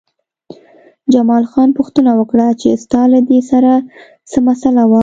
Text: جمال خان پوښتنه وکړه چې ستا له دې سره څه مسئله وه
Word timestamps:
جمال 1.13 1.43
خان 1.51 1.69
پوښتنه 1.77 2.11
وکړه 2.19 2.47
چې 2.61 2.69
ستا 2.83 3.01
له 3.13 3.19
دې 3.29 3.39
سره 3.51 3.71
څه 4.29 4.37
مسئله 4.49 4.83
وه 4.89 4.99